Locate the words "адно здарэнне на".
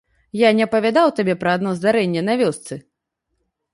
1.57-2.41